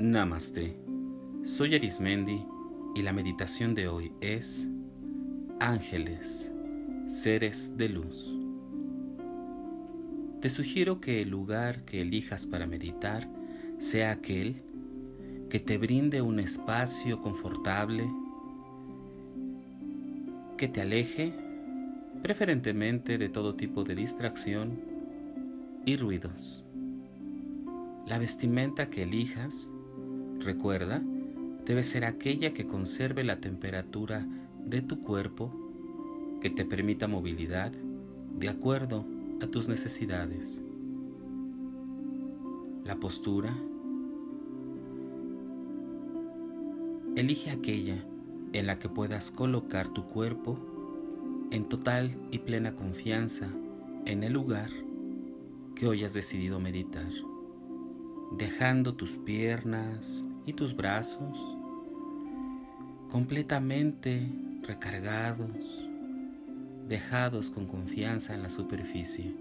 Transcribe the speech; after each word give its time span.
Namaste. 0.00 0.76
Soy 1.42 1.74
Arismendi 1.74 2.46
y 2.94 3.02
la 3.02 3.12
meditación 3.12 3.74
de 3.74 3.88
hoy 3.88 4.12
es 4.20 4.68
Ángeles, 5.58 6.54
seres 7.08 7.76
de 7.76 7.88
luz. 7.88 8.32
Te 10.40 10.50
sugiero 10.50 11.00
que 11.00 11.20
el 11.20 11.30
lugar 11.30 11.84
que 11.84 12.02
elijas 12.02 12.46
para 12.46 12.68
meditar 12.68 13.28
sea 13.78 14.12
aquel 14.12 14.62
que 15.50 15.58
te 15.58 15.78
brinde 15.78 16.22
un 16.22 16.38
espacio 16.38 17.20
confortable, 17.20 18.08
que 20.56 20.68
te 20.68 20.80
aleje 20.80 21.32
preferentemente 22.22 23.18
de 23.18 23.28
todo 23.28 23.56
tipo 23.56 23.82
de 23.82 23.96
distracción 23.96 24.78
y 25.84 25.96
ruidos. 25.96 26.64
La 28.06 28.20
vestimenta 28.20 28.90
que 28.90 29.02
elijas 29.02 29.72
Recuerda, 30.40 31.02
debe 31.64 31.82
ser 31.82 32.04
aquella 32.04 32.54
que 32.54 32.66
conserve 32.66 33.24
la 33.24 33.40
temperatura 33.40 34.26
de 34.64 34.82
tu 34.82 35.00
cuerpo, 35.00 35.52
que 36.40 36.50
te 36.50 36.64
permita 36.64 37.08
movilidad 37.08 37.72
de 38.38 38.48
acuerdo 38.48 39.04
a 39.42 39.46
tus 39.48 39.68
necesidades. 39.68 40.62
La 42.84 42.96
postura. 42.96 43.56
Elige 47.16 47.50
aquella 47.50 48.04
en 48.52 48.66
la 48.66 48.78
que 48.78 48.88
puedas 48.88 49.32
colocar 49.32 49.88
tu 49.88 50.04
cuerpo 50.04 50.58
en 51.50 51.68
total 51.68 52.16
y 52.30 52.38
plena 52.38 52.74
confianza 52.74 53.48
en 54.06 54.22
el 54.22 54.34
lugar 54.34 54.70
que 55.74 55.88
hoy 55.88 56.04
has 56.04 56.14
decidido 56.14 56.60
meditar 56.60 57.10
dejando 58.30 58.94
tus 58.94 59.16
piernas 59.16 60.24
y 60.48 60.54
tus 60.54 60.74
brazos 60.74 61.58
completamente 63.10 64.26
recargados, 64.62 65.86
dejados 66.88 67.50
con 67.50 67.66
confianza 67.66 68.32
en 68.32 68.42
la 68.42 68.48
superficie. 68.48 69.34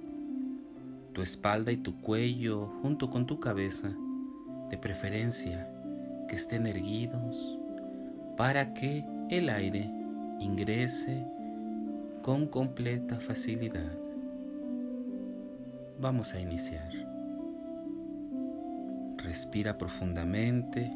Tu 1.14 1.22
espalda 1.22 1.72
y 1.72 1.78
tu 1.78 2.02
cuello 2.02 2.68
junto 2.82 3.10
con 3.10 3.26
tu 3.26 3.40
cabeza, 3.40 3.90
de 4.70 4.78
preferencia 4.78 5.72
que 6.28 6.36
estén 6.36 6.68
erguidos 6.68 7.58
para 8.36 8.74
que 8.74 9.06
el 9.30 9.48
aire 9.48 9.90
ingrese 10.42 11.26
con 12.22 12.48
completa 12.48 13.16
facilidad. 13.22 13.94
Vamos 16.02 16.34
a 16.34 16.42
iniciar. 16.42 17.17
Respira 19.28 19.78
profundamente 19.78 20.90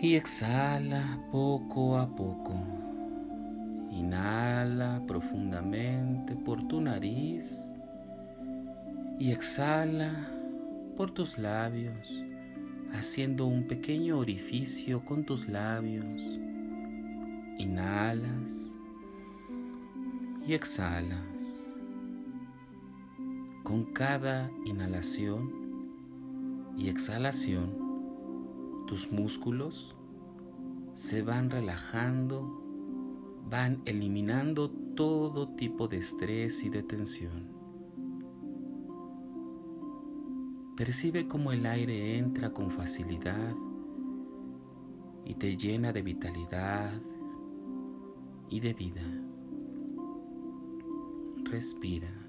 y 0.00 0.16
exhala 0.16 1.20
poco 1.30 1.96
a 1.96 2.08
poco. 2.16 2.54
Inhala 3.92 5.00
profundamente 5.06 6.34
por 6.34 6.66
tu 6.66 6.80
nariz 6.80 7.68
y 9.20 9.30
exhala 9.30 10.10
por 10.96 11.12
tus 11.12 11.38
labios, 11.38 12.24
haciendo 12.92 13.46
un 13.46 13.68
pequeño 13.68 14.18
orificio 14.18 15.04
con 15.04 15.24
tus 15.24 15.46
labios. 15.46 16.40
Inhalas 17.56 18.68
y 20.44 20.54
exhalas. 20.54 21.72
Con 23.62 23.84
cada 23.92 24.50
inhalación, 24.66 25.61
y 26.76 26.88
exhalación, 26.88 27.70
tus 28.86 29.12
músculos 29.12 29.96
se 30.94 31.22
van 31.22 31.50
relajando, 31.50 32.62
van 33.48 33.82
eliminando 33.86 34.70
todo 34.70 35.48
tipo 35.54 35.88
de 35.88 35.98
estrés 35.98 36.64
y 36.64 36.68
de 36.68 36.82
tensión. 36.82 37.52
Percibe 40.76 41.28
cómo 41.28 41.52
el 41.52 41.66
aire 41.66 42.18
entra 42.18 42.52
con 42.52 42.70
facilidad 42.70 43.54
y 45.24 45.34
te 45.34 45.56
llena 45.56 45.92
de 45.92 46.02
vitalidad 46.02 46.90
y 48.48 48.60
de 48.60 48.74
vida. 48.74 49.02
Respira. 51.44 52.21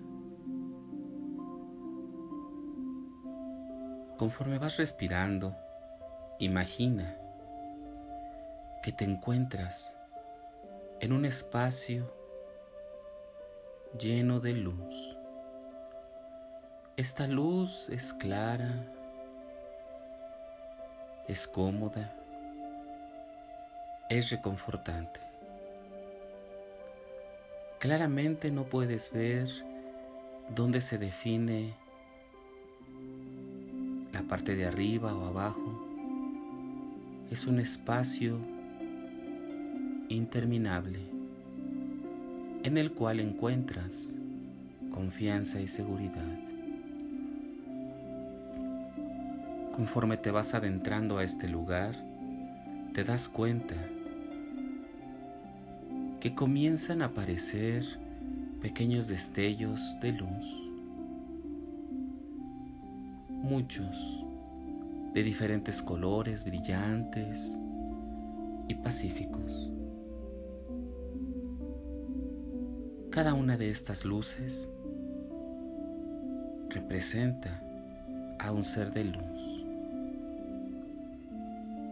Conforme 4.23 4.57
vas 4.57 4.78
respirando, 4.78 5.53
imagina 6.39 7.13
que 8.81 8.94
te 8.94 9.03
encuentras 9.03 9.97
en 11.01 11.11
un 11.11 11.25
espacio 11.25 12.09
lleno 14.00 14.39
de 14.39 14.53
luz. 14.53 15.17
Esta 16.95 17.28
luz 17.28 17.89
es 17.89 18.13
clara, 18.13 18.72
es 21.28 21.45
cómoda, 21.45 22.16
es 24.07 24.29
reconfortante. 24.29 25.19
Claramente 27.78 28.51
no 28.51 28.63
puedes 28.63 29.12
ver 29.12 29.50
dónde 30.47 30.79
se 30.79 30.97
define 30.97 31.82
parte 34.33 34.55
de 34.55 34.66
arriba 34.66 35.13
o 35.13 35.27
abajo 35.27 35.88
es 37.29 37.45
un 37.45 37.59
espacio 37.59 38.39
interminable 40.09 40.97
en 42.63 42.79
el 42.79 42.94
cual 42.94 43.19
encuentras 43.19 44.17
confianza 44.89 45.61
y 45.61 45.67
seguridad. 45.67 46.39
Conforme 49.75 50.17
te 50.17 50.31
vas 50.31 50.55
adentrando 50.55 51.19
a 51.19 51.23
este 51.23 51.47
lugar, 51.47 51.95
te 52.95 53.03
das 53.03 53.29
cuenta 53.29 53.75
que 56.19 56.33
comienzan 56.33 57.03
a 57.03 57.05
aparecer 57.05 57.85
pequeños 58.63 59.07
destellos 59.07 59.79
de 60.01 60.13
luz 60.13 60.73
muchos, 63.44 64.22
de 65.13 65.24
diferentes 65.24 65.81
colores 65.81 66.44
brillantes 66.44 67.59
y 68.68 68.75
pacíficos. 68.75 69.72
Cada 73.12 73.35
una 73.35 73.57
de 73.57 73.69
estas 73.69 74.06
luces 74.06 74.69
representa 76.69 77.62
a 78.40 78.51
un 78.51 78.63
ser 78.63 78.91
de 78.91 79.03
luz, 79.03 79.66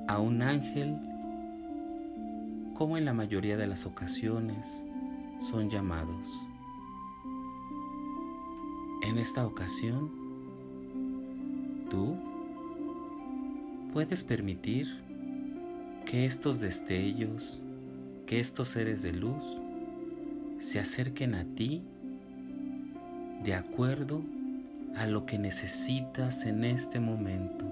a 0.07 0.19
un 0.19 0.41
ángel 0.41 0.97
como 2.73 2.97
en 2.97 3.05
la 3.05 3.13
mayoría 3.13 3.57
de 3.57 3.67
las 3.67 3.85
ocasiones 3.85 4.83
son 5.39 5.69
llamados. 5.69 6.27
En 9.03 9.19
esta 9.19 9.45
ocasión, 9.45 10.09
tú 11.91 12.30
puedes 13.91 14.23
permitir 14.23 14.87
que 16.05 16.25
estos 16.25 16.61
destellos, 16.61 17.61
que 18.25 18.39
estos 18.39 18.69
seres 18.69 19.01
de 19.01 19.11
luz 19.11 19.43
se 20.59 20.79
acerquen 20.79 21.35
a 21.35 21.43
ti 21.43 21.83
de 23.43 23.53
acuerdo 23.53 24.21
a 24.95 25.07
lo 25.07 25.25
que 25.25 25.37
necesitas 25.37 26.45
en 26.45 26.63
este 26.63 26.99
momento. 26.99 27.65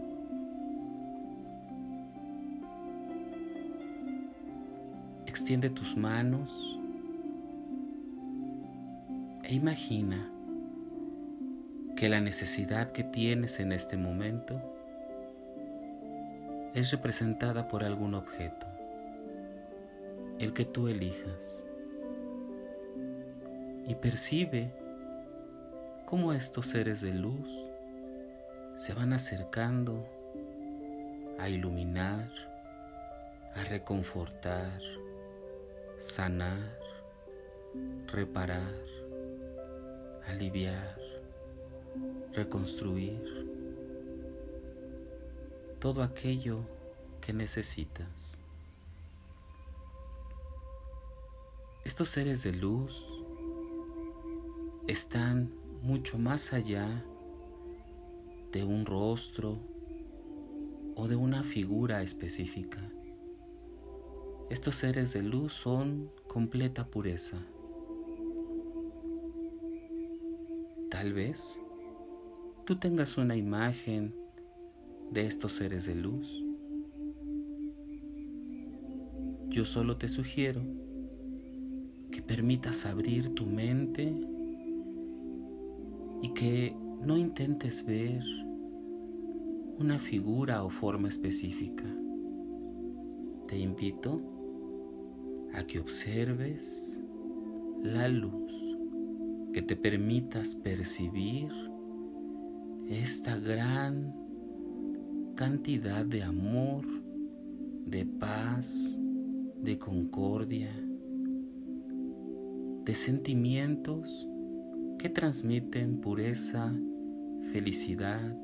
Extiende 5.25 5.69
tus 5.69 5.95
manos 5.95 6.79
e 9.43 9.53
imagina 9.53 10.29
que 11.95 12.09
la 12.09 12.19
necesidad 12.19 12.91
que 12.91 13.03
tienes 13.03 13.59
en 13.59 13.71
este 13.71 13.95
momento 13.95 14.68
es 16.73 16.91
representada 16.91 17.67
por 17.67 17.83
algún 17.83 18.13
objeto, 18.13 18.67
el 20.39 20.53
que 20.53 20.65
tú 20.65 20.87
elijas, 20.87 21.63
y 23.87 23.95
percibe 23.95 24.71
cómo 26.05 26.33
estos 26.33 26.67
seres 26.67 27.01
de 27.01 27.13
luz 27.13 27.49
se 28.75 28.93
van 28.93 29.13
acercando 29.13 30.07
a 31.39 31.49
iluminar, 31.49 32.31
a 33.55 33.63
reconfortar, 33.63 34.79
sanar, 35.97 36.77
reparar, 38.07 38.73
aliviar 40.27 41.09
reconstruir. 42.33 43.48
Todo 45.79 46.03
aquello 46.03 46.59
que 47.21 47.31
necesitas. 47.31 48.37
Estos 51.85 52.09
seres 52.09 52.43
de 52.43 52.51
luz 52.51 53.03
están 54.87 55.53
mucho 55.81 56.19
más 56.19 56.51
allá 56.51 57.05
de 58.51 58.63
un 58.63 58.85
rostro 58.85 59.57
o 60.95 61.07
de 61.07 61.15
una 61.15 61.43
figura 61.43 62.01
específica. 62.01 62.81
Estos 64.49 64.75
seres 64.75 65.13
de 65.13 65.23
luz 65.23 65.53
son 65.53 66.11
completa 66.27 66.87
pureza. 66.87 67.37
Tal 70.89 71.13
vez 71.13 71.61
tú 72.65 72.75
tengas 72.75 73.17
una 73.17 73.35
imagen 73.37 74.18
de 75.11 75.25
estos 75.25 75.53
seres 75.53 75.85
de 75.85 75.95
luz. 75.95 76.43
Yo 79.49 79.65
solo 79.65 79.97
te 79.97 80.07
sugiero 80.07 80.61
que 82.11 82.21
permitas 82.21 82.85
abrir 82.85 83.29
tu 83.29 83.45
mente 83.45 84.13
y 86.21 86.29
que 86.33 86.75
no 87.01 87.17
intentes 87.17 87.85
ver 87.85 88.23
una 89.77 89.97
figura 89.97 90.63
o 90.63 90.69
forma 90.69 91.07
específica. 91.07 91.85
Te 93.47 93.57
invito 93.57 94.21
a 95.53 95.63
que 95.63 95.79
observes 95.79 97.01
la 97.81 98.07
luz, 98.07 98.53
que 99.53 99.61
te 99.61 99.75
permitas 99.75 100.53
percibir 100.53 101.49
esta 102.87 103.39
gran 103.39 104.18
cantidad 105.39 106.05
de 106.05 106.21
amor, 106.21 106.83
de 107.85 108.05
paz, 108.05 108.99
de 109.63 109.79
concordia, 109.79 110.69
de 112.83 112.93
sentimientos 112.93 114.27
que 114.97 115.07
transmiten 115.07 116.01
pureza, 116.01 116.75
felicidad 117.53 118.37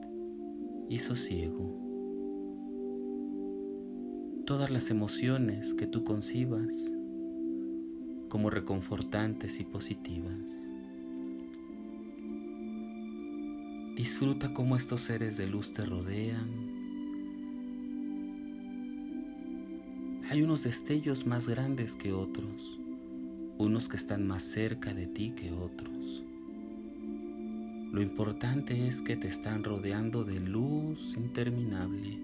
y 0.87 0.99
sosiego. 0.99 1.77
Todas 4.45 4.69
las 4.69 4.89
emociones 4.89 5.73
que 5.73 5.87
tú 5.87 6.05
concibas 6.05 6.95
como 8.29 8.49
reconfortantes 8.49 9.59
y 9.59 9.65
positivas. 9.65 10.71
Disfruta 13.97 14.53
cómo 14.53 14.77
estos 14.77 15.01
seres 15.01 15.35
de 15.35 15.47
luz 15.47 15.73
te 15.73 15.85
rodean. 15.85 16.74
Hay 20.27 20.41
unos 20.41 20.63
destellos 20.63 21.27
más 21.27 21.47
grandes 21.47 21.95
que 21.95 22.11
otros, 22.11 22.79
unos 23.59 23.87
que 23.87 23.95
están 23.95 24.25
más 24.25 24.41
cerca 24.41 24.91
de 24.91 25.05
ti 25.05 25.33
que 25.35 25.51
otros. 25.51 26.23
Lo 27.91 28.01
importante 28.01 28.87
es 28.87 29.03
que 29.03 29.15
te 29.17 29.27
están 29.27 29.63
rodeando 29.63 30.23
de 30.23 30.39
luz 30.39 31.15
interminable, 31.15 32.17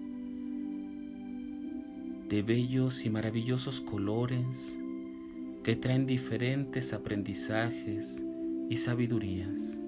de 2.28 2.42
bellos 2.42 3.06
y 3.06 3.10
maravillosos 3.10 3.80
colores 3.80 4.80
que 5.62 5.76
traen 5.76 6.04
diferentes 6.04 6.92
aprendizajes 6.94 8.26
y 8.68 8.78
sabidurías, 8.78 9.80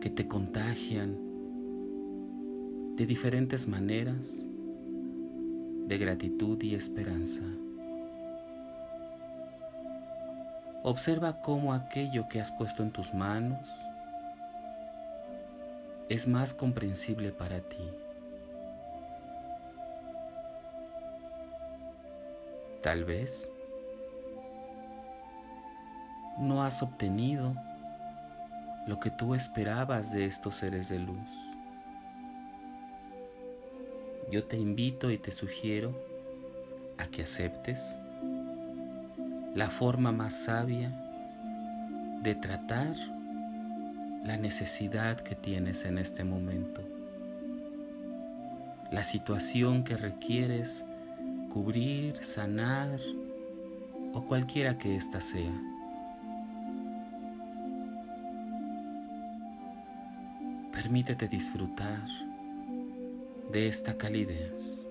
que 0.00 0.10
te 0.10 0.26
contagian 0.26 1.16
de 2.96 3.06
diferentes 3.06 3.68
maneras 3.68 4.48
de 5.92 5.98
gratitud 5.98 6.62
y 6.62 6.74
esperanza. 6.74 7.42
Observa 10.82 11.42
cómo 11.42 11.74
aquello 11.74 12.30
que 12.30 12.40
has 12.40 12.50
puesto 12.50 12.82
en 12.82 12.90
tus 12.92 13.12
manos 13.12 13.68
es 16.08 16.26
más 16.26 16.54
comprensible 16.54 17.30
para 17.30 17.60
ti. 17.60 17.90
Tal 22.80 23.04
vez 23.04 23.50
no 26.38 26.62
has 26.62 26.82
obtenido 26.82 27.54
lo 28.86 28.98
que 28.98 29.10
tú 29.10 29.34
esperabas 29.34 30.10
de 30.10 30.24
estos 30.24 30.54
seres 30.54 30.88
de 30.88 31.00
luz. 31.00 31.51
Yo 34.32 34.44
te 34.44 34.56
invito 34.56 35.10
y 35.10 35.18
te 35.18 35.30
sugiero 35.30 35.92
a 36.96 37.06
que 37.08 37.20
aceptes 37.20 37.98
la 39.54 39.68
forma 39.68 40.10
más 40.10 40.44
sabia 40.44 40.90
de 42.22 42.34
tratar 42.34 42.96
la 44.24 44.38
necesidad 44.38 45.20
que 45.20 45.34
tienes 45.34 45.84
en 45.84 45.98
este 45.98 46.24
momento, 46.24 46.80
la 48.90 49.04
situación 49.04 49.84
que 49.84 49.98
requieres 49.98 50.86
cubrir, 51.50 52.16
sanar 52.24 53.00
o 54.14 54.22
cualquiera 54.24 54.78
que 54.78 54.96
ésta 54.96 55.20
sea. 55.20 55.52
Permítete 60.72 61.28
disfrutar 61.28 62.31
de 63.52 63.68
esta 63.68 63.98
calidez. 63.98 64.86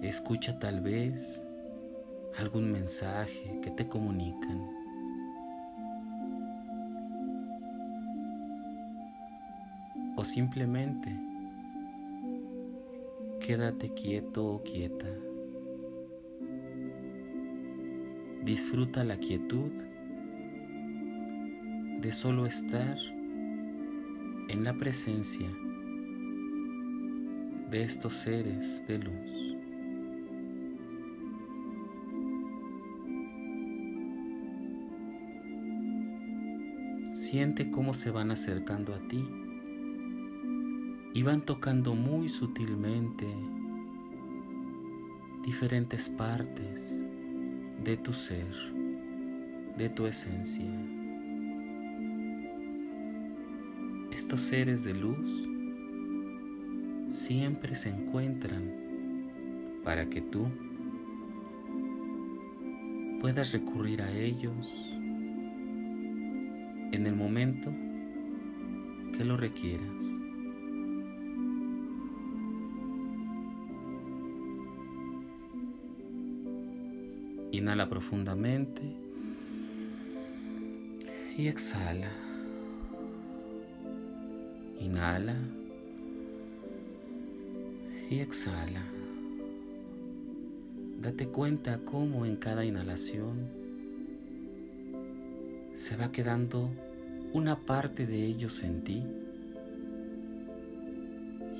Escucha 0.00 0.58
tal 0.58 0.80
vez 0.80 1.44
algún 2.38 2.70
mensaje 2.70 3.60
que 3.62 3.70
te 3.70 3.88
comunican. 3.88 4.68
O 10.16 10.24
simplemente 10.24 11.10
quédate 13.50 13.88
quieto 13.88 14.46
o 14.46 14.62
quieta. 14.62 15.08
Disfruta 18.44 19.02
la 19.02 19.16
quietud 19.16 19.72
de 22.00 22.12
solo 22.12 22.46
estar 22.46 22.96
en 24.50 24.62
la 24.62 24.74
presencia 24.74 25.48
de 27.72 27.82
estos 27.82 28.14
seres 28.14 28.84
de 28.86 28.98
luz. 28.98 29.56
Siente 37.08 37.68
cómo 37.72 37.94
se 37.94 38.12
van 38.12 38.30
acercando 38.30 38.94
a 38.94 39.08
ti 39.08 39.28
y 41.12 41.22
van 41.22 41.44
tocando 41.44 41.94
muy 41.94 42.28
sutilmente 42.28 43.26
diferentes 45.42 46.08
partes 46.08 47.06
de 47.82 47.96
tu 47.96 48.12
ser, 48.12 48.46
de 49.76 49.88
tu 49.88 50.06
esencia. 50.06 50.70
Estos 54.12 54.40
seres 54.40 54.84
de 54.84 54.94
luz 54.94 55.48
siempre 57.08 57.74
se 57.74 57.88
encuentran 57.88 58.70
para 59.82 60.08
que 60.08 60.20
tú 60.20 60.46
puedas 63.20 63.52
recurrir 63.52 64.02
a 64.02 64.12
ellos 64.12 64.96
en 66.92 67.06
el 67.06 67.16
momento 67.16 67.72
que 69.16 69.24
lo 69.24 69.36
requieras. 69.36 70.19
Inhala 77.52 77.88
profundamente 77.88 78.82
y 81.36 81.48
exhala. 81.48 82.10
Inhala 84.78 85.36
y 88.08 88.20
exhala. 88.20 88.82
Date 91.00 91.28
cuenta 91.28 91.80
cómo 91.84 92.26
en 92.26 92.36
cada 92.36 92.64
inhalación 92.64 93.48
se 95.74 95.96
va 95.96 96.12
quedando 96.12 96.70
una 97.32 97.60
parte 97.60 98.06
de 98.06 98.26
ellos 98.26 98.62
en 98.64 98.82
ti 98.82 99.02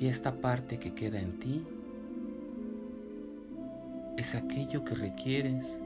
Y 0.01 0.07
esta 0.07 0.41
parte 0.41 0.79
que 0.79 0.95
queda 0.95 1.21
en 1.21 1.39
ti 1.39 1.63
es 4.21 4.35
aquello 4.35 4.85
que 4.85 4.95
requieres 4.95 5.81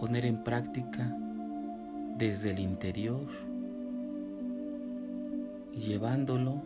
poner 0.00 0.26
en 0.26 0.42
práctica 0.42 1.16
desde 2.16 2.50
el 2.50 2.58
interior 2.58 3.24
y 5.72 5.78
llevándolo 5.78 6.60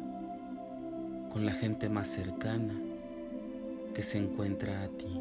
con 1.29 1.45
la 1.45 1.53
gente 1.53 1.91
más 1.91 2.09
cercana 2.09 2.73
que 3.95 4.03
se 4.03 4.17
encuentra 4.17 4.85
a 4.85 4.89
ti. 4.89 5.21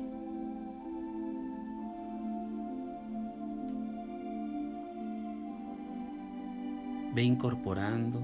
Ve 7.14 7.24
incorporando 7.24 8.22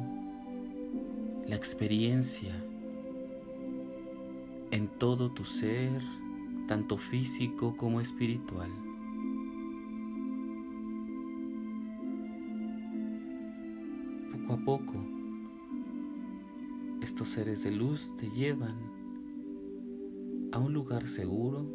la 1.45 1.57
experiencia 1.57 2.53
en 4.71 4.87
todo 4.87 5.31
tu 5.31 5.43
ser, 5.45 6.01
tanto 6.67 6.97
físico 6.97 7.75
como 7.77 8.01
espiritual. 8.01 8.69
Poco 14.31 14.53
a 14.53 14.65
poco, 14.65 14.93
estos 17.01 17.27
seres 17.29 17.63
de 17.63 17.71
luz 17.71 18.15
te 18.15 18.29
llevan 18.29 18.77
a 20.51 20.59
un 20.59 20.73
lugar 20.73 21.03
seguro 21.05 21.65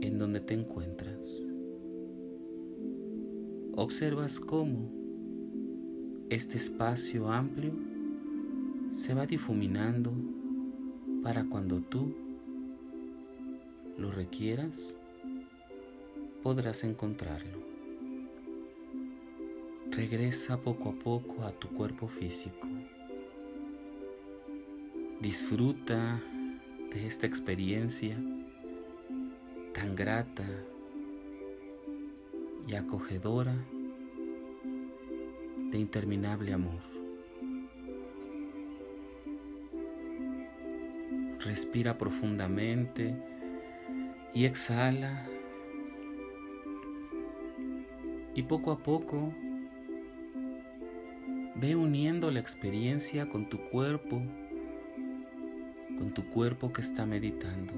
en 0.00 0.18
donde 0.18 0.40
te 0.40 0.54
encuentras. 0.54 1.44
Observas 3.74 4.38
cómo 4.38 4.92
este 6.28 6.56
espacio 6.56 7.30
amplio 7.30 7.72
se 8.90 9.14
va 9.14 9.26
difuminando 9.26 10.12
para 11.22 11.44
cuando 11.44 11.80
tú 11.80 12.12
lo 13.96 14.10
requieras, 14.10 14.98
podrás 16.42 16.82
encontrarlo. 16.82 17.62
Regresa 19.90 20.60
poco 20.60 20.88
a 20.88 20.92
poco 20.92 21.44
a 21.44 21.52
tu 21.52 21.68
cuerpo 21.68 22.08
físico. 22.08 22.66
Disfruta 25.20 26.20
de 26.92 27.06
esta 27.06 27.26
experiencia 27.26 28.16
tan 29.72 29.94
grata 29.94 30.46
y 32.66 32.74
acogedora 32.74 33.54
de 35.70 35.78
interminable 35.78 36.52
amor. 36.52 36.91
Respira 41.52 41.98
profundamente 41.98 43.14
y 44.32 44.46
exhala. 44.46 45.28
Y 48.34 48.44
poco 48.44 48.72
a 48.72 48.78
poco 48.78 49.34
ve 51.56 51.76
uniendo 51.76 52.30
la 52.30 52.40
experiencia 52.40 53.28
con 53.28 53.50
tu 53.50 53.58
cuerpo, 53.68 54.22
con 55.98 56.14
tu 56.14 56.24
cuerpo 56.30 56.72
que 56.72 56.80
está 56.80 57.04
meditando. 57.04 57.74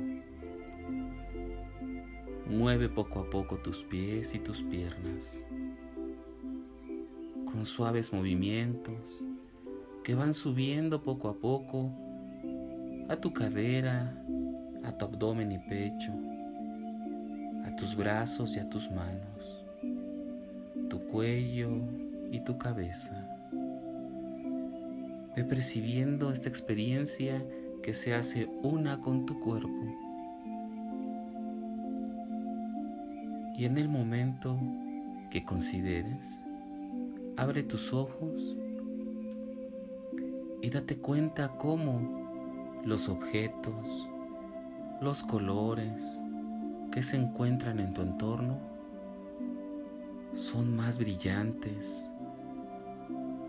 Mueve 2.46 2.88
poco 2.88 3.18
a 3.18 3.28
poco 3.28 3.58
tus 3.58 3.82
pies 3.82 4.36
y 4.36 4.38
tus 4.38 4.62
piernas 4.62 5.44
con 7.46 7.64
suaves 7.64 8.12
movimientos 8.12 9.24
que 10.04 10.14
van 10.14 10.32
subiendo 10.32 11.02
poco 11.02 11.28
a 11.28 11.34
poco 11.34 12.03
a 13.08 13.16
tu 13.16 13.32
cadera, 13.32 14.12
a 14.82 14.92
tu 14.92 15.04
abdomen 15.04 15.52
y 15.52 15.58
pecho, 15.58 16.12
a 17.64 17.76
tus 17.76 17.94
brazos 17.94 18.56
y 18.56 18.60
a 18.60 18.68
tus 18.68 18.90
manos, 18.90 19.64
tu 20.88 21.00
cuello 21.06 21.70
y 22.30 22.40
tu 22.40 22.56
cabeza. 22.56 23.28
Ve 25.36 25.44
percibiendo 25.44 26.30
esta 26.30 26.48
experiencia 26.48 27.44
que 27.82 27.92
se 27.92 28.14
hace 28.14 28.48
una 28.62 29.00
con 29.00 29.26
tu 29.26 29.38
cuerpo. 29.40 29.68
Y 33.56 33.66
en 33.66 33.76
el 33.76 33.88
momento 33.88 34.58
que 35.30 35.44
consideres, 35.44 36.40
abre 37.36 37.62
tus 37.62 37.92
ojos 37.92 38.56
y 40.62 40.70
date 40.70 40.96
cuenta 40.96 41.56
cómo 41.58 42.23
los 42.84 43.08
objetos, 43.08 44.08
los 45.00 45.22
colores 45.22 46.22
que 46.92 47.02
se 47.02 47.16
encuentran 47.16 47.80
en 47.80 47.94
tu 47.94 48.02
entorno 48.02 48.58
son 50.34 50.76
más 50.76 50.98
brillantes, 50.98 52.10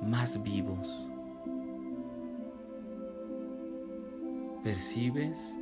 más 0.02 0.42
vivos. 0.42 1.10
Percibes 4.64 5.56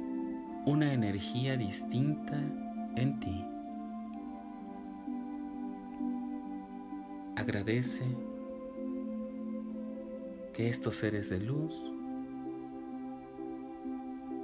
una 0.65 0.94
energía 0.94 1.58
distinta 1.58 2.39
en 2.96 3.20
ti. 3.20 3.46
Agradece 7.36 8.06
que 10.53 10.70
estos 10.70 10.96
seres 10.96 11.30
de 11.30 11.39
luz 11.39 11.92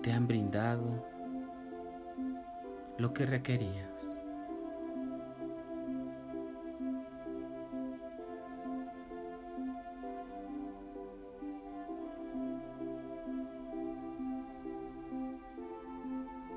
te 0.01 0.11
han 0.11 0.27
brindado 0.27 1.05
lo 2.97 3.13
que 3.13 3.25
requerías. 3.25 4.21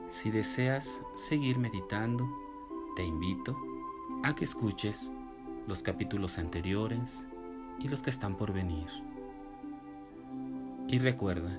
Si 0.08 0.30
deseas 0.30 1.02
seguir 1.14 1.58
meditando, 1.58 2.28
te 2.96 3.04
invito 3.04 3.56
a 4.22 4.34
que 4.34 4.44
escuches 4.44 5.12
los 5.66 5.82
capítulos 5.82 6.38
anteriores 6.38 7.28
y 7.80 7.88
los 7.88 8.02
que 8.02 8.10
están 8.10 8.36
por 8.36 8.52
venir. 8.52 8.86
Y 10.86 10.98
recuerda, 10.98 11.58